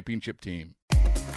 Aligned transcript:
championship 0.00 0.40
team. 0.40 0.74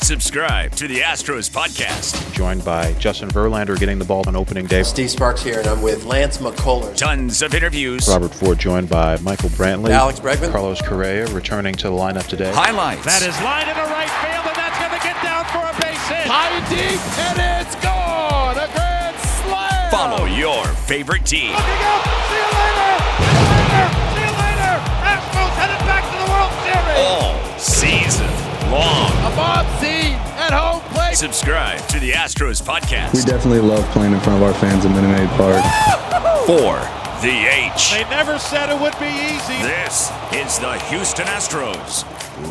Subscribe 0.02 0.72
to 0.76 0.88
the 0.88 1.00
Astros 1.00 1.50
podcast. 1.52 2.34
Joined 2.34 2.64
by 2.64 2.94
Justin 2.94 3.28
Verlander 3.30 3.78
getting 3.78 4.00
the 4.00 4.06
ball 4.06 4.24
on 4.26 4.38
opening 4.38 4.66
day. 4.66 4.84
Steve 4.84 5.10
Sparks 5.10 5.44
here, 5.44 5.60
and 5.60 5.68
I'm 5.68 5.82
with 5.82 6.06
Lance 6.06 6.38
McCullers. 6.38 6.96
Tons 6.96 7.42
of 7.42 7.54
interviews. 7.54 8.08
Robert 8.08 8.34
Ford 8.34 8.58
joined 8.58 8.88
by 8.90 9.18
Michael 9.18 9.50
Brantley. 9.50 9.90
Alex 9.90 10.22
Bregman. 10.22 10.50
Carlos 10.52 10.82
Correa 10.82 11.28
returning 11.28 11.76
to 11.76 11.90
the 11.90 11.94
lineup 11.94 12.26
today. 12.28 12.54
Highlights. 12.54 13.04
That 13.04 13.22
is 13.22 13.36
line 13.44 13.68
into 13.68 13.82
right 13.82 14.12
field, 14.24 14.48
and 14.48 14.56
that's 14.56 14.80
going 14.80 14.96
to 14.96 15.04
get 15.04 15.20
down 15.24 15.44
for 15.52 15.64
a 15.68 15.76
base 15.84 16.08
hit. 16.08 16.24
High 16.28 16.64
deep, 16.72 17.00
and 17.20 17.68
it's 17.68 17.76
gone. 17.84 18.56
A 18.60 18.68
grand 18.72 19.18
slam. 19.44 19.92
Follow 19.92 20.24
your 20.26 20.64
favorite 20.88 21.26
team. 21.26 21.52
Looking 21.52 21.84
up. 21.84 22.04
See 22.32 22.40
you 22.40 22.48
later. 22.48 22.96
See 23.20 23.28
you 23.28 23.44
later. 23.44 23.88
See 24.16 24.24
you 24.24 24.34
later. 24.40 24.74
Astros 25.04 25.52
headed 25.60 25.84
back 25.84 26.04
to 26.12 26.16
the 26.24 26.28
World 26.32 26.52
Series. 26.64 26.96
All 27.00 27.36
season 27.60 28.33
long. 28.74 29.12
A 29.32 29.36
mob 29.36 29.66
scene 29.80 30.18
at 30.42 30.52
home 30.52 30.82
plate. 30.94 31.16
Subscribe 31.16 31.80
to 31.90 32.00
the 32.00 32.12
Astros 32.12 32.62
podcast. 32.62 33.14
We 33.14 33.22
definitely 33.22 33.62
love 33.62 33.86
playing 33.92 34.14
in 34.14 34.20
front 34.20 34.42
of 34.42 34.48
our 34.48 34.54
fans 34.56 34.86
at 34.86 34.92
Minute 34.92 35.10
Maid 35.10 35.30
Park. 35.38 35.64
For 36.48 37.04
the 37.22 37.30
H. 37.30 37.92
They 37.92 38.04
never 38.10 38.38
said 38.38 38.70
it 38.70 38.82
would 38.82 38.98
be 39.00 39.06
easy. 39.06 39.62
This 39.64 40.12
is 40.34 40.60
the 40.60 40.78
Houston 40.90 41.26
Astros 41.28 42.04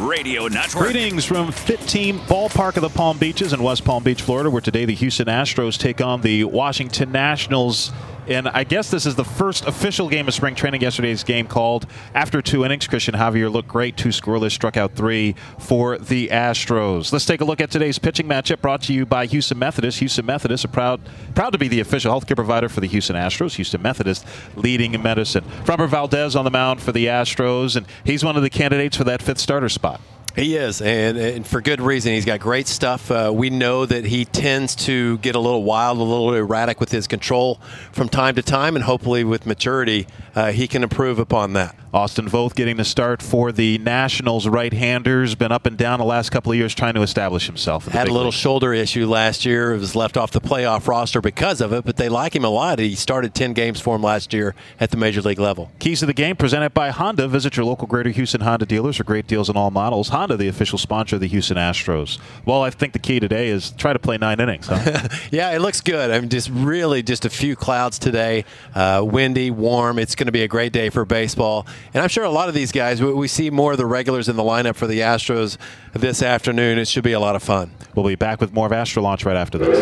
Radio 0.06 0.46
Network. 0.46 0.84
Greetings 0.84 1.24
from 1.26 1.52
Fit 1.52 1.80
Team 1.80 2.20
Ballpark 2.20 2.76
of 2.76 2.82
the 2.82 2.88
Palm 2.88 3.18
Beaches 3.18 3.52
in 3.52 3.62
West 3.62 3.84
Palm 3.84 4.02
Beach, 4.02 4.22
Florida, 4.22 4.48
where 4.48 4.62
today 4.62 4.86
the 4.86 4.94
Houston 4.94 5.26
Astros 5.26 5.76
take 5.76 6.00
on 6.00 6.22
the 6.22 6.44
Washington 6.44 7.12
Nationals. 7.12 7.92
And 8.28 8.48
I 8.48 8.64
guess 8.64 8.90
this 8.90 9.04
is 9.04 9.16
the 9.16 9.24
first 9.24 9.66
official 9.66 10.08
game 10.08 10.28
of 10.28 10.34
spring 10.34 10.54
training. 10.54 10.80
Yesterday's 10.80 11.24
game 11.24 11.46
called 11.46 11.86
after 12.14 12.40
two 12.40 12.64
innings. 12.64 12.86
Cristian 12.86 13.14
Javier 13.14 13.50
looked 13.50 13.68
great, 13.68 13.96
two 13.96 14.10
scoreless, 14.10 14.52
struck 14.52 14.76
out 14.76 14.94
three 14.94 15.34
for 15.58 15.98
the 15.98 16.28
Astros. 16.28 17.12
Let's 17.12 17.26
take 17.26 17.40
a 17.40 17.44
look 17.44 17.60
at 17.60 17.70
today's 17.70 17.98
pitching 17.98 18.26
matchup 18.26 18.60
brought 18.60 18.82
to 18.82 18.92
you 18.92 19.04
by 19.04 19.26
Houston 19.26 19.58
Methodist. 19.58 19.98
Houston 19.98 20.24
Methodist 20.24 20.64
are 20.64 20.68
proud, 20.68 21.00
proud 21.34 21.50
to 21.50 21.58
be 21.58 21.68
the 21.68 21.80
official 21.80 22.12
healthcare 22.12 22.36
provider 22.36 22.68
for 22.68 22.80
the 22.80 22.86
Houston 22.86 23.16
Astros. 23.16 23.56
Houston 23.56 23.82
Methodist 23.82 24.24
leading 24.54 24.94
in 24.94 25.02
medicine. 25.02 25.44
Framber 25.64 25.88
Valdez 25.88 26.36
on 26.36 26.44
the 26.44 26.50
mound 26.50 26.80
for 26.80 26.92
the 26.92 27.06
Astros, 27.06 27.76
and 27.76 27.86
he's 28.04 28.24
one 28.24 28.36
of 28.36 28.42
the 28.42 28.50
candidates 28.50 28.96
for 28.96 29.04
that 29.04 29.20
fifth 29.20 29.38
starter 29.38 29.68
spot. 29.68 30.00
He 30.34 30.56
is, 30.56 30.80
and, 30.80 31.18
and, 31.18 31.46
for 31.46 31.60
good 31.60 31.80
reason. 31.80 32.14
He's 32.14 32.24
got 32.24 32.40
great 32.40 32.66
stuff. 32.66 33.10
Uh, 33.10 33.30
we 33.34 33.50
know 33.50 33.84
that 33.84 34.06
he 34.06 34.24
tends 34.24 34.74
to 34.86 35.18
get 35.18 35.34
a 35.34 35.38
little 35.38 35.62
wild, 35.62 35.98
a 35.98 36.02
little 36.02 36.32
erratic 36.32 36.80
with 36.80 36.90
his 36.90 37.06
control 37.06 37.60
from 37.92 38.08
time 38.08 38.36
to 38.36 38.42
time, 38.42 38.74
and 38.74 38.84
hopefully 38.84 39.24
with 39.24 39.44
maturity, 39.44 40.06
uh, 40.34 40.50
he 40.52 40.66
can 40.66 40.82
improve 40.82 41.18
upon 41.18 41.52
that. 41.52 41.76
Austin 41.94 42.26
Voth 42.26 42.54
getting 42.54 42.78
the 42.78 42.86
start 42.86 43.20
for 43.20 43.52
the 43.52 43.76
Nationals 43.76 44.48
right-handers. 44.48 45.34
Been 45.34 45.52
up 45.52 45.66
and 45.66 45.76
down 45.76 45.98
the 45.98 46.06
last 46.06 46.30
couple 46.30 46.50
of 46.50 46.56
years 46.56 46.74
trying 46.74 46.94
to 46.94 47.02
establish 47.02 47.46
himself. 47.46 47.86
Had 47.86 48.08
a 48.08 48.12
little 48.12 48.28
league. 48.28 48.34
shoulder 48.34 48.72
issue 48.72 49.06
last 49.06 49.44
year. 49.44 49.74
It 49.74 49.78
was 49.78 49.94
left 49.94 50.16
off 50.16 50.30
the 50.30 50.40
playoff 50.40 50.88
roster 50.88 51.20
because 51.20 51.60
of 51.60 51.74
it, 51.74 51.84
but 51.84 51.98
they 51.98 52.08
like 52.08 52.34
him 52.34 52.46
a 52.46 52.48
lot. 52.48 52.78
He 52.78 52.94
started 52.94 53.34
10 53.34 53.52
games 53.52 53.78
for 53.78 53.94
him 53.94 54.02
last 54.02 54.32
year 54.32 54.54
at 54.80 54.90
the 54.90 54.96
major 54.96 55.20
league 55.20 55.38
level. 55.38 55.70
Keys 55.80 56.00
to 56.00 56.06
the 56.06 56.14
game 56.14 56.34
presented 56.34 56.72
by 56.72 56.88
Honda. 56.88 57.28
Visit 57.28 57.58
your 57.58 57.66
local 57.66 57.86
Greater 57.86 58.08
Houston 58.08 58.40
Honda 58.40 58.64
dealers 58.64 58.96
for 58.96 59.04
great 59.04 59.26
deals 59.26 59.50
on 59.50 59.56
all 59.58 59.70
models. 59.70 60.08
Honda, 60.08 60.38
the 60.38 60.48
official 60.48 60.78
sponsor 60.78 61.16
of 61.16 61.20
the 61.20 61.28
Houston 61.28 61.58
Astros. 61.58 62.18
Well, 62.46 62.62
I 62.62 62.70
think 62.70 62.94
the 62.94 63.00
key 63.00 63.20
today 63.20 63.48
is 63.48 63.70
try 63.72 63.92
to 63.92 63.98
play 63.98 64.16
nine 64.16 64.40
innings. 64.40 64.66
Huh? 64.66 65.08
yeah, 65.30 65.50
it 65.50 65.60
looks 65.60 65.82
good. 65.82 66.10
I 66.10 66.20
mean, 66.20 66.30
just 66.30 66.48
really 66.48 67.02
just 67.02 67.26
a 67.26 67.30
few 67.30 67.54
clouds 67.54 67.98
today. 67.98 68.46
Uh, 68.74 69.02
windy, 69.04 69.50
warm. 69.50 69.98
It's 69.98 70.14
going 70.14 70.24
to 70.26 70.32
be 70.32 70.42
a 70.42 70.48
great 70.48 70.72
day 70.72 70.88
for 70.88 71.04
baseball. 71.04 71.66
And 71.94 72.02
I'm 72.02 72.08
sure 72.08 72.24
a 72.24 72.30
lot 72.30 72.48
of 72.48 72.54
these 72.54 72.72
guys, 72.72 73.02
we, 73.02 73.12
we 73.12 73.28
see 73.28 73.50
more 73.50 73.72
of 73.72 73.78
the 73.78 73.86
regulars 73.86 74.28
in 74.28 74.36
the 74.36 74.42
lineup 74.42 74.76
for 74.76 74.86
the 74.86 75.00
Astros 75.00 75.58
this 75.92 76.22
afternoon. 76.22 76.78
It 76.78 76.88
should 76.88 77.04
be 77.04 77.12
a 77.12 77.20
lot 77.20 77.36
of 77.36 77.42
fun. 77.42 77.70
We'll 77.94 78.06
be 78.06 78.14
back 78.14 78.40
with 78.40 78.52
more 78.52 78.66
of 78.66 78.72
Astro 78.72 79.02
Launch 79.02 79.24
right 79.24 79.36
after 79.36 79.58
this. 79.58 79.78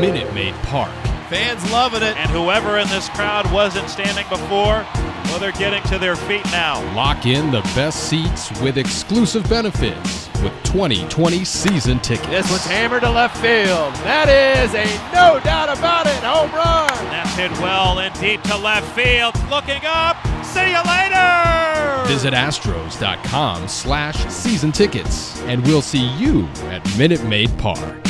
Minute 0.00 0.32
Maid 0.34 0.54
Park. 0.64 0.90
Fans 1.30 1.70
loving 1.70 2.02
it. 2.02 2.16
And 2.16 2.28
whoever 2.30 2.78
in 2.78 2.88
this 2.88 3.08
crowd 3.10 3.50
wasn't 3.52 3.88
standing 3.88 4.26
before, 4.28 4.84
well, 5.26 5.38
they're 5.38 5.52
getting 5.52 5.82
to 5.84 5.98
their 5.98 6.16
feet 6.16 6.44
now. 6.46 6.82
Lock 6.96 7.24
in 7.24 7.52
the 7.52 7.60
best 7.76 8.08
seats 8.08 8.50
with 8.60 8.76
exclusive 8.76 9.48
benefits 9.48 10.28
with 10.42 10.52
2020 10.64 11.44
season 11.44 12.00
tickets. 12.00 12.28
This 12.28 12.50
one's 12.50 12.66
hammered 12.66 13.02
to 13.02 13.10
left 13.10 13.36
field. 13.36 13.94
That 14.02 14.28
is 14.28 14.74
a 14.74 14.84
no 15.14 15.38
doubt 15.44 15.68
about 15.78 16.06
it 16.06 16.18
home 16.24 16.50
run. 16.50 16.88
That's 17.10 17.36
hit 17.36 17.52
well 17.60 18.00
and 18.00 18.12
deep 18.18 18.42
to 18.44 18.56
left 18.56 18.92
field. 18.96 19.34
Looking 19.50 19.84
up. 19.86 20.16
See 20.52 20.70
you 20.70 20.82
later. 20.82 22.08
Visit 22.08 22.34
astros.com 22.34 23.68
slash 23.68 24.26
season 24.26 24.72
tickets 24.72 25.40
and 25.42 25.64
we'll 25.64 25.82
see 25.82 26.06
you 26.18 26.46
at 26.70 26.82
Minute 26.98 27.22
Maid 27.24 27.56
Park. 27.58 28.09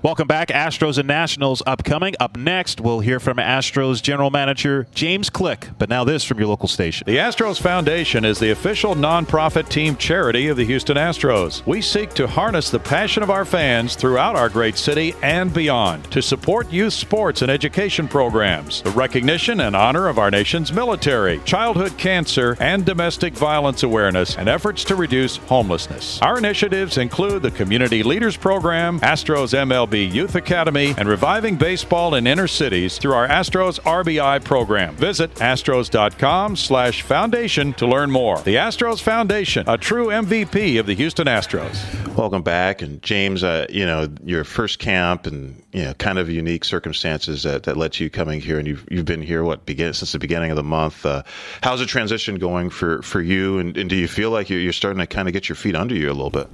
Welcome 0.00 0.28
back. 0.28 0.50
Astros 0.50 0.96
and 0.96 1.08
Nationals 1.08 1.60
upcoming. 1.66 2.14
Up 2.20 2.36
next, 2.36 2.80
we'll 2.80 3.00
hear 3.00 3.18
from 3.18 3.38
Astros 3.38 4.00
General 4.00 4.30
Manager 4.30 4.86
James 4.94 5.28
Click. 5.28 5.70
But 5.76 5.88
now 5.88 6.04
this 6.04 6.22
from 6.22 6.38
your 6.38 6.46
local 6.46 6.68
station. 6.68 7.04
The 7.04 7.16
Astros 7.16 7.60
Foundation 7.60 8.24
is 8.24 8.38
the 8.38 8.52
official 8.52 8.94
nonprofit 8.94 9.68
team 9.68 9.96
charity 9.96 10.46
of 10.46 10.56
the 10.56 10.64
Houston 10.64 10.96
Astros. 10.96 11.66
We 11.66 11.82
seek 11.82 12.10
to 12.10 12.28
harness 12.28 12.70
the 12.70 12.78
passion 12.78 13.24
of 13.24 13.30
our 13.30 13.44
fans 13.44 13.96
throughout 13.96 14.36
our 14.36 14.48
great 14.48 14.78
city 14.78 15.16
and 15.20 15.52
beyond 15.52 16.08
to 16.12 16.22
support 16.22 16.70
youth 16.70 16.92
sports 16.92 17.42
and 17.42 17.50
education 17.50 18.06
programs, 18.06 18.82
the 18.82 18.92
recognition 18.92 19.58
and 19.62 19.74
honor 19.74 20.06
of 20.06 20.16
our 20.20 20.30
nation's 20.30 20.72
military, 20.72 21.40
childhood 21.40 21.98
cancer 21.98 22.56
and 22.60 22.84
domestic 22.84 23.34
violence 23.34 23.82
awareness, 23.82 24.36
and 24.38 24.48
efforts 24.48 24.84
to 24.84 24.94
reduce 24.94 25.38
homelessness. 25.38 26.22
Our 26.22 26.38
initiatives 26.38 26.98
include 26.98 27.42
the 27.42 27.50
Community 27.50 28.04
Leaders 28.04 28.36
Program, 28.36 29.00
Astros 29.00 29.58
MLB 29.58 29.87
Youth 29.96 30.34
Academy, 30.34 30.94
and 30.98 31.08
reviving 31.08 31.56
baseball 31.56 32.14
in 32.14 32.26
inner 32.26 32.46
cities 32.46 32.98
through 32.98 33.14
our 33.14 33.26
Astros 33.26 33.80
RBI 33.80 34.44
program. 34.44 34.94
Visit 34.96 35.34
astros.com 35.36 36.56
slash 36.56 37.02
foundation 37.02 37.72
to 37.74 37.86
learn 37.86 38.10
more. 38.10 38.38
The 38.40 38.56
Astros 38.56 39.00
Foundation, 39.00 39.68
a 39.68 39.78
true 39.78 40.08
MVP 40.08 40.78
of 40.78 40.86
the 40.86 40.94
Houston 40.94 41.26
Astros. 41.26 41.78
Welcome 42.16 42.42
back. 42.42 42.82
And 42.82 43.02
James, 43.02 43.42
uh, 43.42 43.66
you 43.70 43.86
know, 43.86 44.08
your 44.24 44.44
first 44.44 44.78
camp 44.78 45.26
and, 45.26 45.62
you 45.72 45.84
know, 45.84 45.94
kind 45.94 46.18
of 46.18 46.28
unique 46.28 46.64
circumstances 46.64 47.44
that, 47.44 47.62
that 47.62 47.76
led 47.76 47.92
to 47.94 48.04
you 48.04 48.10
coming 48.10 48.40
here. 48.40 48.58
And 48.58 48.66
you've, 48.66 48.86
you've 48.90 49.04
been 49.04 49.22
here, 49.22 49.44
what, 49.44 49.64
begin, 49.64 49.94
since 49.94 50.12
the 50.12 50.18
beginning 50.18 50.50
of 50.50 50.56
the 50.56 50.62
month. 50.62 51.06
Uh, 51.06 51.22
how's 51.62 51.80
the 51.80 51.86
transition 51.86 52.36
going 52.36 52.70
for, 52.70 53.02
for 53.02 53.20
you? 53.20 53.58
And, 53.58 53.76
and 53.76 53.88
do 53.88 53.96
you 53.96 54.08
feel 54.08 54.30
like 54.30 54.50
you're 54.50 54.72
starting 54.72 55.00
to 55.00 55.06
kind 55.06 55.28
of 55.28 55.34
get 55.34 55.48
your 55.48 55.56
feet 55.56 55.74
under 55.74 55.94
you 55.94 56.08
a 56.08 56.12
little 56.12 56.30
bit? 56.30 56.48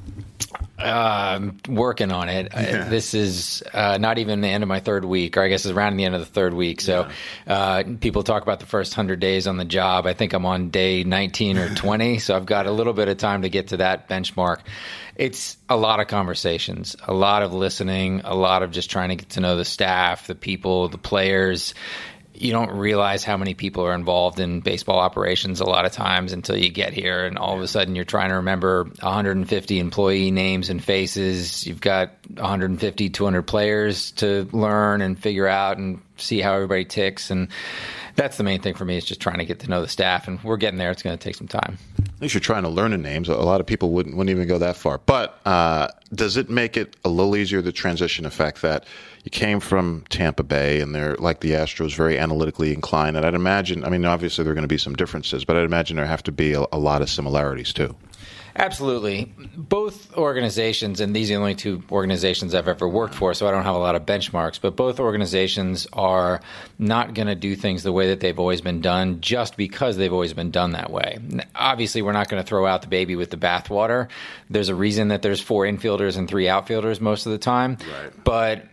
Uh, 0.76 0.82
I'm 0.82 1.58
working 1.68 2.10
on 2.10 2.28
it. 2.28 2.48
Yeah. 2.52 2.88
This 2.88 3.14
is 3.14 3.62
uh, 3.72 3.98
not 3.98 4.18
even 4.18 4.40
the 4.40 4.48
end 4.48 4.64
of 4.64 4.68
my 4.68 4.80
third 4.80 5.04
week, 5.04 5.36
or 5.36 5.42
I 5.42 5.48
guess 5.48 5.64
it's 5.64 5.72
around 5.72 5.96
the 5.96 6.04
end 6.04 6.16
of 6.16 6.20
the 6.20 6.26
third 6.26 6.52
week. 6.52 6.80
So 6.80 7.08
yeah. 7.46 7.54
uh, 7.54 7.84
people 8.00 8.24
talk 8.24 8.42
about 8.42 8.58
the 8.58 8.66
first 8.66 8.96
100 8.96 9.20
days 9.20 9.46
on 9.46 9.56
the 9.56 9.64
job. 9.64 10.06
I 10.06 10.14
think 10.14 10.32
I'm 10.32 10.44
on 10.46 10.70
day 10.70 11.04
19 11.04 11.58
or 11.58 11.74
20. 11.74 12.18
so 12.18 12.34
I've 12.34 12.46
got 12.46 12.66
a 12.66 12.72
little 12.72 12.92
bit 12.92 13.08
of 13.08 13.18
time 13.18 13.42
to 13.42 13.48
get 13.48 13.68
to 13.68 13.76
that 13.78 14.08
benchmark. 14.08 14.60
It's 15.14 15.56
a 15.68 15.76
lot 15.76 16.00
of 16.00 16.08
conversations, 16.08 16.96
a 17.06 17.14
lot 17.14 17.44
of 17.44 17.52
listening, 17.52 18.22
a 18.24 18.34
lot 18.34 18.64
of 18.64 18.72
just 18.72 18.90
trying 18.90 19.10
to 19.10 19.16
get 19.16 19.30
to 19.30 19.40
know 19.40 19.56
the 19.56 19.64
staff, 19.64 20.26
the 20.26 20.34
people, 20.34 20.88
the 20.88 20.98
players 20.98 21.74
you 22.34 22.50
don't 22.50 22.72
realize 22.72 23.22
how 23.22 23.36
many 23.36 23.54
people 23.54 23.84
are 23.84 23.94
involved 23.94 24.40
in 24.40 24.60
baseball 24.60 24.98
operations 24.98 25.60
a 25.60 25.64
lot 25.64 25.84
of 25.84 25.92
times 25.92 26.32
until 26.32 26.56
you 26.56 26.68
get 26.68 26.92
here 26.92 27.24
and 27.24 27.38
all 27.38 27.56
of 27.56 27.62
a 27.62 27.68
sudden 27.68 27.94
you're 27.94 28.04
trying 28.04 28.30
to 28.30 28.36
remember 28.36 28.84
150 28.84 29.78
employee 29.78 30.30
names 30.30 30.68
and 30.68 30.82
faces. 30.82 31.66
You've 31.66 31.80
got 31.80 32.10
150 32.34 33.10
200 33.10 33.42
players 33.42 34.10
to 34.12 34.48
learn 34.52 35.00
and 35.00 35.18
figure 35.18 35.46
out 35.46 35.78
and 35.78 36.00
see 36.16 36.40
how 36.40 36.54
everybody 36.54 36.84
ticks 36.84 37.30
and 37.30 37.48
that's 38.16 38.36
the 38.36 38.44
main 38.44 38.60
thing 38.60 38.74
for 38.74 38.84
me 38.84 38.96
is 38.96 39.04
just 39.04 39.20
trying 39.20 39.38
to 39.38 39.44
get 39.44 39.60
to 39.60 39.70
know 39.70 39.80
the 39.80 39.88
staff 39.88 40.28
and 40.28 40.42
we're 40.42 40.56
getting 40.56 40.78
there. 40.78 40.90
It's 40.90 41.02
going 41.02 41.16
to 41.16 41.22
take 41.22 41.36
some 41.36 41.48
time 41.48 41.78
at 42.14 42.22
least 42.22 42.34
you're 42.34 42.40
trying 42.40 42.62
to 42.62 42.68
learn 42.68 42.92
the 42.92 42.98
names 42.98 43.28
a 43.28 43.34
lot 43.34 43.60
of 43.60 43.66
people 43.66 43.90
wouldn't, 43.90 44.16
wouldn't 44.16 44.34
even 44.34 44.48
go 44.48 44.58
that 44.58 44.76
far 44.76 44.98
but 44.98 45.40
uh, 45.44 45.88
does 46.14 46.36
it 46.36 46.48
make 46.48 46.76
it 46.76 46.96
a 47.04 47.08
little 47.08 47.36
easier 47.36 47.60
the 47.60 47.72
transition 47.72 48.24
effect 48.26 48.62
that 48.62 48.84
you 49.24 49.30
came 49.30 49.58
from 49.58 50.04
Tampa 50.10 50.42
Bay, 50.42 50.80
and 50.80 50.94
they're 50.94 51.16
like 51.16 51.40
the 51.40 51.52
Astros, 51.52 51.96
very 51.96 52.18
analytically 52.18 52.74
inclined. 52.74 53.16
And 53.16 53.24
I'd 53.24 53.34
imagine, 53.34 53.82
I 53.82 53.88
mean, 53.88 54.04
obviously 54.04 54.44
there 54.44 54.52
are 54.52 54.54
going 54.54 54.62
to 54.62 54.68
be 54.68 54.78
some 54.78 54.94
differences, 54.94 55.46
but 55.46 55.56
I'd 55.56 55.64
imagine 55.64 55.96
there 55.96 56.04
have 56.04 56.22
to 56.24 56.32
be 56.32 56.52
a, 56.52 56.64
a 56.72 56.78
lot 56.78 57.00
of 57.00 57.08
similarities 57.08 57.72
too. 57.72 57.96
Absolutely. 58.56 59.32
Both 59.56 60.16
organizations, 60.16 61.00
and 61.00 61.14
these 61.14 61.30
are 61.30 61.34
the 61.34 61.40
only 61.40 61.54
two 61.54 61.82
organizations 61.90 62.54
I've 62.54 62.68
ever 62.68 62.88
worked 62.88 63.14
for, 63.14 63.34
so 63.34 63.48
I 63.48 63.50
don't 63.50 63.64
have 63.64 63.74
a 63.74 63.78
lot 63.78 63.96
of 63.96 64.06
benchmarks, 64.06 64.60
but 64.60 64.76
both 64.76 65.00
organizations 65.00 65.88
are 65.92 66.40
not 66.78 67.14
going 67.14 67.26
to 67.26 67.34
do 67.34 67.56
things 67.56 67.82
the 67.82 67.92
way 67.92 68.08
that 68.08 68.20
they've 68.20 68.38
always 68.38 68.60
been 68.60 68.80
done 68.80 69.20
just 69.20 69.56
because 69.56 69.96
they've 69.96 70.12
always 70.12 70.32
been 70.34 70.50
done 70.52 70.72
that 70.72 70.90
way. 70.90 71.18
Obviously, 71.54 72.02
we're 72.02 72.12
not 72.12 72.28
going 72.28 72.42
to 72.42 72.46
throw 72.46 72.64
out 72.64 72.82
the 72.82 72.88
baby 72.88 73.16
with 73.16 73.30
the 73.30 73.36
bathwater. 73.36 74.08
There's 74.48 74.68
a 74.68 74.74
reason 74.74 75.08
that 75.08 75.22
there's 75.22 75.40
four 75.40 75.64
infielders 75.64 76.16
and 76.16 76.28
three 76.28 76.48
outfielders 76.48 77.00
most 77.00 77.26
of 77.26 77.32
the 77.32 77.38
time. 77.38 77.78
Right. 77.80 78.24
But 78.24 78.66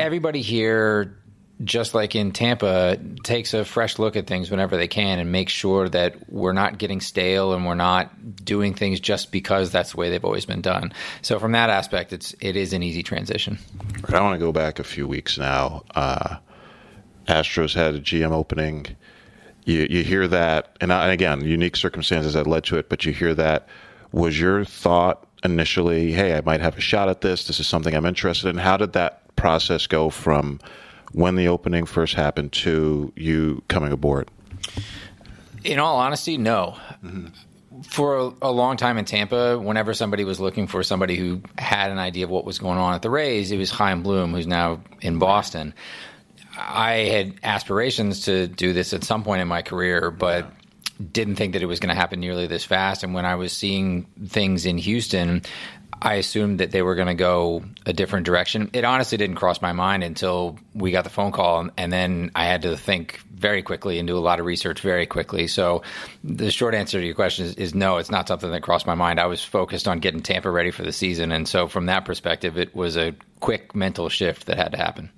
everybody 0.00 0.40
here 0.40 1.18
just 1.64 1.94
like 1.94 2.14
in 2.14 2.32
Tampa, 2.32 2.98
takes 3.24 3.52
a 3.52 3.64
fresh 3.64 3.98
look 3.98 4.16
at 4.16 4.26
things 4.26 4.50
whenever 4.50 4.76
they 4.76 4.86
can 4.86 5.18
and 5.18 5.32
makes 5.32 5.52
sure 5.52 5.88
that 5.88 6.30
we're 6.30 6.52
not 6.52 6.78
getting 6.78 7.00
stale 7.00 7.52
and 7.52 7.66
we're 7.66 7.74
not 7.74 8.44
doing 8.44 8.74
things 8.74 9.00
just 9.00 9.32
because 9.32 9.70
that's 9.70 9.92
the 9.92 9.96
way 9.96 10.10
they've 10.10 10.24
always 10.24 10.46
been 10.46 10.60
done. 10.60 10.92
So 11.22 11.38
from 11.38 11.52
that 11.52 11.70
aspect, 11.70 12.12
it's 12.12 12.34
it 12.40 12.56
is 12.56 12.72
an 12.72 12.82
easy 12.82 13.02
transition. 13.02 13.58
I 14.08 14.20
want 14.20 14.34
to 14.34 14.38
go 14.38 14.52
back 14.52 14.78
a 14.78 14.84
few 14.84 15.08
weeks 15.08 15.36
now. 15.36 15.82
Uh, 15.94 16.36
Astros 17.26 17.74
had 17.74 17.94
a 17.94 18.00
GM 18.00 18.30
opening. 18.30 18.86
You 19.64 19.86
you 19.90 20.04
hear 20.04 20.28
that, 20.28 20.76
and, 20.80 20.92
I, 20.92 21.04
and 21.04 21.12
again, 21.12 21.44
unique 21.44 21.76
circumstances 21.76 22.34
that 22.34 22.46
led 22.46 22.64
to 22.64 22.78
it, 22.78 22.88
but 22.88 23.04
you 23.04 23.12
hear 23.12 23.34
that. 23.34 23.68
Was 24.10 24.40
your 24.40 24.64
thought 24.64 25.26
initially, 25.44 26.12
hey, 26.12 26.34
I 26.34 26.40
might 26.40 26.60
have 26.60 26.78
a 26.78 26.80
shot 26.80 27.10
at 27.10 27.20
this. 27.20 27.46
This 27.46 27.60
is 27.60 27.66
something 27.66 27.94
I'm 27.94 28.06
interested 28.06 28.48
in. 28.48 28.56
How 28.56 28.78
did 28.78 28.94
that 28.94 29.36
process 29.36 29.86
go 29.86 30.08
from 30.08 30.60
when 31.12 31.36
the 31.36 31.48
opening 31.48 31.86
first 31.86 32.14
happened 32.14 32.52
to 32.52 33.12
you 33.16 33.62
coming 33.68 33.92
aboard? 33.92 34.30
In 35.64 35.78
all 35.78 35.98
honesty, 35.98 36.38
no. 36.38 36.76
Mm-hmm. 37.04 37.28
For 37.82 38.18
a, 38.18 38.32
a, 38.42 38.50
long 38.50 38.76
time 38.76 38.98
in 38.98 39.04
Tampa, 39.04 39.56
whenever 39.58 39.94
somebody 39.94 40.24
was 40.24 40.40
looking 40.40 40.66
for 40.66 40.82
somebody 40.82 41.14
who 41.14 41.42
had 41.56 41.92
an 41.92 41.98
idea 41.98 42.24
of 42.24 42.30
what 42.30 42.44
was 42.44 42.58
going 42.58 42.78
on 42.78 42.94
at 42.94 43.02
the 43.02 43.10
Rays, 43.10 43.52
it 43.52 43.56
was 43.56 43.70
Chaim 43.70 44.02
Bloom, 44.02 44.34
who's 44.34 44.48
now 44.48 44.80
in 45.00 45.18
Boston. 45.18 45.74
I 46.58 46.92
had 46.92 47.34
aspirations 47.44 48.24
to 48.24 48.48
do 48.48 48.72
this 48.72 48.92
at 48.92 49.04
some 49.04 49.22
point 49.22 49.42
in 49.42 49.48
my 49.48 49.62
career, 49.62 50.10
but 50.10 50.50
didn't 51.12 51.36
think 51.36 51.52
that 51.52 51.62
it 51.62 51.66
was 51.66 51.78
going 51.78 51.94
to 51.94 52.00
happen 52.00 52.18
nearly 52.18 52.48
this 52.48 52.64
fast. 52.64 53.04
And 53.04 53.14
when 53.14 53.24
I 53.24 53.36
was 53.36 53.52
seeing 53.52 54.04
things 54.26 54.66
in 54.66 54.78
Houston, 54.78 55.42
I 56.00 56.14
assumed 56.14 56.60
that 56.60 56.70
they 56.70 56.82
were 56.82 56.94
going 56.94 57.08
to 57.08 57.14
go 57.14 57.64
a 57.84 57.92
different 57.92 58.26
direction. 58.26 58.70
It 58.72 58.84
honestly 58.84 59.18
didn't 59.18 59.36
cross 59.36 59.60
my 59.60 59.72
mind 59.72 60.04
until 60.04 60.58
we 60.74 60.90
got 60.90 61.04
the 61.04 61.10
phone 61.10 61.32
call, 61.32 61.68
and 61.76 61.92
then 61.92 62.30
I 62.34 62.44
had 62.44 62.62
to 62.62 62.76
think 62.76 63.20
very 63.32 63.62
quickly 63.62 63.98
and 63.98 64.06
do 64.06 64.16
a 64.16 64.20
lot 64.20 64.40
of 64.40 64.46
research 64.46 64.80
very 64.80 65.06
quickly. 65.06 65.48
So, 65.48 65.82
the 66.22 66.50
short 66.50 66.74
answer 66.74 67.00
to 67.00 67.04
your 67.04 67.14
question 67.14 67.46
is, 67.46 67.54
is 67.54 67.74
no, 67.74 67.96
it's 67.96 68.10
not 68.10 68.28
something 68.28 68.50
that 68.50 68.62
crossed 68.62 68.86
my 68.86 68.94
mind. 68.94 69.18
I 69.18 69.26
was 69.26 69.42
focused 69.42 69.88
on 69.88 69.98
getting 69.98 70.22
Tampa 70.22 70.50
ready 70.50 70.70
for 70.70 70.82
the 70.82 70.92
season, 70.92 71.32
and 71.32 71.48
so 71.48 71.66
from 71.66 71.86
that 71.86 72.04
perspective, 72.04 72.58
it 72.58 72.74
was 72.74 72.96
a 72.96 73.14
quick 73.40 73.74
mental 73.74 74.08
shift 74.08 74.46
that 74.46 74.56
had 74.56 74.72
to 74.72 74.78
happen. 74.78 75.10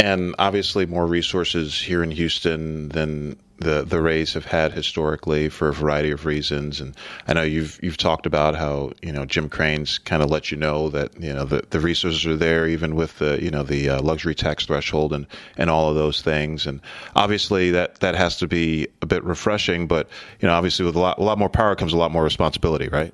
And 0.00 0.34
obviously, 0.38 0.86
more 0.86 1.06
resources 1.06 1.78
here 1.78 2.02
in 2.02 2.10
Houston 2.10 2.90
than 2.90 3.38
the 3.58 3.82
the 3.82 4.00
Rays 4.00 4.34
have 4.34 4.44
had 4.44 4.72
historically 4.72 5.48
for 5.48 5.68
a 5.68 5.72
variety 5.72 6.10
of 6.10 6.24
reasons. 6.26 6.80
And 6.80 6.94
I 7.26 7.34
know 7.34 7.42
you've 7.42 7.78
you've 7.82 7.96
talked 7.96 8.26
about 8.26 8.54
how 8.54 8.92
you 9.02 9.12
know 9.12 9.24
Jim 9.24 9.48
Crane's 9.48 9.98
kind 9.98 10.22
of 10.22 10.30
let 10.30 10.50
you 10.50 10.56
know 10.56 10.88
that 10.90 11.20
you 11.20 11.32
know 11.32 11.44
the, 11.44 11.64
the 11.70 11.80
resources 11.80 12.24
are 12.26 12.36
there 12.36 12.66
even 12.66 12.94
with 12.94 13.18
the 13.18 13.42
you 13.42 13.50
know 13.50 13.62
the 13.62 13.90
uh, 13.90 14.02
luxury 14.02 14.34
tax 14.34 14.66
threshold 14.66 15.12
and 15.12 15.26
and 15.56 15.70
all 15.70 15.88
of 15.88 15.96
those 15.96 16.22
things. 16.22 16.66
And 16.66 16.80
obviously 17.16 17.70
that 17.72 18.00
that 18.00 18.14
has 18.14 18.36
to 18.38 18.46
be 18.46 18.88
a 19.02 19.06
bit 19.06 19.24
refreshing. 19.24 19.86
But 19.86 20.08
you 20.40 20.48
know 20.48 20.54
obviously 20.54 20.84
with 20.84 20.96
a 20.96 21.00
lot 21.00 21.18
a 21.18 21.22
lot 21.22 21.38
more 21.38 21.50
power 21.50 21.74
comes 21.74 21.92
a 21.92 21.98
lot 21.98 22.12
more 22.12 22.24
responsibility, 22.24 22.88
right? 22.88 23.12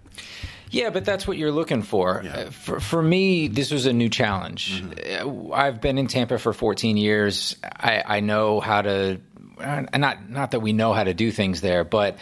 Yeah, 0.70 0.90
but 0.90 1.04
that's 1.04 1.26
what 1.26 1.38
you're 1.38 1.52
looking 1.52 1.82
for. 1.82 2.22
Yeah. 2.24 2.32
Uh, 2.32 2.50
for, 2.50 2.80
for 2.80 3.00
me, 3.00 3.46
this 3.46 3.70
was 3.70 3.86
a 3.86 3.92
new 3.92 4.08
challenge. 4.08 4.82
Mm-hmm. 4.82 5.52
I've 5.52 5.80
been 5.80 5.98
in 5.98 6.08
Tampa 6.08 6.36
for 6.36 6.52
14 6.52 6.96
years. 6.96 7.54
I, 7.62 8.02
I 8.04 8.20
know 8.20 8.58
how 8.58 8.82
to 8.82 9.20
not 9.58 10.28
not 10.28 10.50
that 10.52 10.60
we 10.60 10.72
know 10.72 10.92
how 10.92 11.04
to 11.04 11.14
do 11.14 11.30
things 11.30 11.60
there, 11.60 11.84
but 11.84 12.18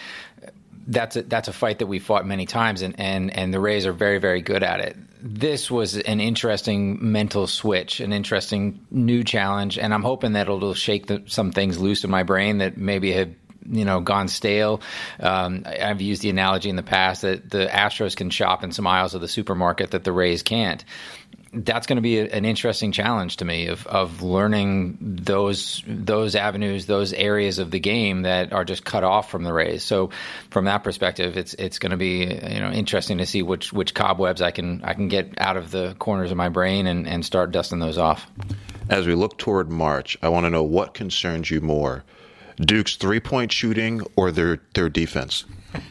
that's 0.86 1.16
a, 1.16 1.22
that's 1.22 1.48
a 1.48 1.52
fight 1.52 1.78
that 1.78 1.86
we 1.86 1.98
fought 1.98 2.26
many 2.26 2.46
times, 2.46 2.82
and, 2.82 2.98
and, 2.98 3.30
and 3.36 3.54
the 3.54 3.60
Rays 3.60 3.86
are 3.86 3.92
very, 3.92 4.18
very 4.18 4.42
good 4.42 4.62
at 4.62 4.80
it. 4.80 4.96
This 5.20 5.70
was 5.70 5.96
an 5.96 6.20
interesting 6.20 6.98
mental 7.12 7.46
switch, 7.46 8.00
an 8.00 8.12
interesting 8.12 8.84
new 8.90 9.22
challenge, 9.22 9.78
and 9.78 9.94
I'm 9.94 10.02
hoping 10.02 10.32
that 10.32 10.48
it'll 10.48 10.74
shake 10.74 11.06
the, 11.06 11.22
some 11.26 11.52
things 11.52 11.78
loose 11.78 12.02
in 12.02 12.10
my 12.10 12.24
brain 12.24 12.58
that 12.58 12.76
maybe 12.76 13.12
have 13.12 13.30
you 13.70 13.84
know 13.84 14.00
gone 14.00 14.26
stale. 14.26 14.80
Um, 15.20 15.62
I've 15.64 16.00
used 16.00 16.22
the 16.22 16.30
analogy 16.30 16.68
in 16.68 16.74
the 16.74 16.82
past 16.82 17.22
that 17.22 17.48
the 17.48 17.66
Astros 17.66 18.16
can 18.16 18.30
shop 18.30 18.64
in 18.64 18.72
some 18.72 18.88
aisles 18.88 19.14
of 19.14 19.20
the 19.20 19.28
supermarket 19.28 19.92
that 19.92 20.02
the 20.02 20.10
Rays 20.10 20.42
can't 20.42 20.84
that's 21.52 21.86
going 21.86 21.96
to 21.96 22.02
be 22.02 22.18
a, 22.18 22.24
an 22.26 22.44
interesting 22.44 22.92
challenge 22.92 23.36
to 23.38 23.44
me 23.44 23.66
of, 23.66 23.86
of 23.86 24.22
learning 24.22 24.96
those 25.00 25.82
those 25.86 26.34
avenues, 26.34 26.86
those 26.86 27.12
areas 27.12 27.58
of 27.58 27.70
the 27.70 27.80
game 27.80 28.22
that 28.22 28.52
are 28.52 28.64
just 28.64 28.84
cut 28.84 29.04
off 29.04 29.30
from 29.30 29.44
the 29.44 29.52
Rays. 29.52 29.84
So, 29.84 30.10
from 30.50 30.64
that 30.64 30.82
perspective, 30.82 31.36
it's 31.36 31.54
it's 31.54 31.78
going 31.78 31.90
to 31.90 31.96
be 31.96 32.20
you 32.20 32.60
know 32.60 32.70
interesting 32.70 33.18
to 33.18 33.26
see 33.26 33.42
which 33.42 33.72
which 33.72 33.94
cobwebs 33.94 34.40
I 34.40 34.50
can 34.50 34.82
I 34.82 34.94
can 34.94 35.08
get 35.08 35.34
out 35.38 35.56
of 35.56 35.70
the 35.70 35.94
corners 35.98 36.30
of 36.30 36.36
my 36.36 36.48
brain 36.48 36.86
and, 36.86 37.06
and 37.06 37.24
start 37.24 37.50
dusting 37.50 37.80
those 37.80 37.98
off. 37.98 38.30
As 38.88 39.06
we 39.06 39.14
look 39.14 39.38
toward 39.38 39.70
March, 39.70 40.16
I 40.22 40.30
want 40.30 40.44
to 40.44 40.50
know 40.50 40.64
what 40.64 40.94
concerns 40.94 41.50
you 41.50 41.60
more: 41.60 42.02
Duke's 42.56 42.96
three 42.96 43.20
point 43.20 43.52
shooting 43.52 44.02
or 44.16 44.30
their 44.30 44.60
their 44.74 44.88
defense. 44.88 45.44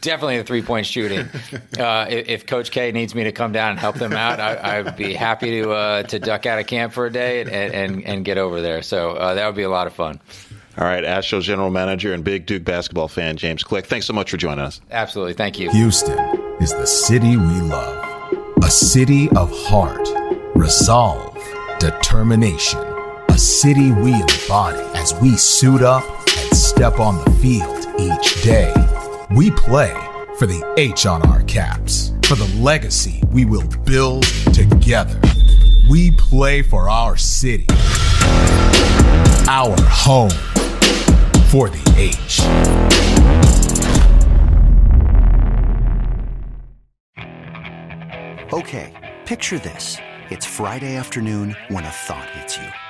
Definitely 0.00 0.38
the 0.38 0.44
three 0.44 0.62
point 0.62 0.86
shooting. 0.86 1.28
Uh, 1.78 2.06
if, 2.10 2.28
if, 2.28 2.46
Coach 2.46 2.70
K 2.70 2.92
needs 2.92 3.14
me 3.14 3.24
to 3.24 3.32
come 3.32 3.52
down 3.52 3.70
and 3.70 3.78
help 3.78 3.96
them 3.96 4.12
out, 4.12 4.38
I, 4.38 4.82
would 4.82 4.96
be 4.96 5.14
happy 5.14 5.62
to 5.62 5.70
uh, 5.70 6.02
to 6.02 6.18
duck 6.18 6.44
out 6.44 6.58
of 6.58 6.66
camp 6.66 6.92
for 6.92 7.06
a 7.06 7.12
day 7.12 7.40
and, 7.40 7.50
and, 7.50 8.04
and 8.04 8.24
get 8.24 8.36
over 8.36 8.60
there. 8.60 8.82
So 8.82 9.12
uh, 9.12 9.34
that 9.34 9.46
would 9.46 9.54
be 9.54 9.62
a 9.62 9.70
lot 9.70 9.86
of 9.86 9.94
fun. 9.94 10.20
All 10.76 10.84
right, 10.84 11.04
Astros 11.04 11.42
general 11.42 11.70
manager 11.70 12.12
and 12.12 12.22
big 12.22 12.44
Duke 12.44 12.64
basketball 12.64 13.08
fan 13.08 13.36
James 13.36 13.62
Click. 13.62 13.86
Thanks 13.86 14.06
so 14.06 14.12
much 14.12 14.30
for 14.30 14.36
joining 14.36 14.64
us. 14.64 14.80
Absolutely, 14.90 15.34
thank 15.34 15.58
you. 15.58 15.70
Houston 15.70 16.18
is 16.60 16.72
the 16.72 16.86
city 16.86 17.36
we 17.36 17.60
love, 17.60 18.36
a 18.62 18.70
city 18.70 19.30
of 19.36 19.50
heart, 19.66 20.06
resolve, 20.54 21.38
determination, 21.78 22.80
a 23.30 23.38
city 23.38 23.92
we 23.92 24.12
embody 24.12 24.80
as 24.96 25.14
we 25.20 25.36
suit 25.36 25.82
up 25.82 26.02
and 26.02 26.56
step 26.56 26.98
on 26.98 27.24
the 27.24 27.30
field 27.38 27.86
each 27.98 28.42
day. 28.42 28.74
We 29.36 29.52
play 29.52 29.94
for 30.36 30.46
the 30.46 30.74
H 30.76 31.06
on 31.06 31.22
our 31.28 31.42
caps, 31.44 32.12
for 32.24 32.34
the 32.34 32.52
legacy 32.58 33.22
we 33.30 33.44
will 33.44 33.66
build 33.84 34.24
together. 34.52 35.20
We 35.88 36.10
play 36.12 36.62
for 36.62 36.88
our 36.88 37.16
city, 37.16 37.66
our 39.48 39.76
home, 39.80 40.30
for 41.50 41.68
the 41.68 41.94
H. 41.96 42.40
Okay, 48.52 48.92
picture 49.24 49.60
this. 49.60 49.98
It's 50.30 50.46
Friday 50.46 50.96
afternoon 50.96 51.56
when 51.68 51.84
a 51.84 51.90
thought 51.90 52.28
hits 52.30 52.56
you. 52.56 52.89